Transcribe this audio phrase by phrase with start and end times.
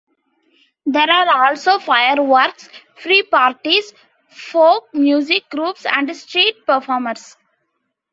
[0.87, 3.93] There are also fireworks, free parties,
[4.29, 7.37] folk music groups and street performers.